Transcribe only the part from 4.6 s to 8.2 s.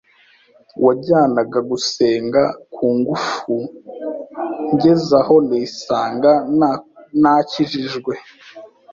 ngeze ahp nisanga nakijijwe,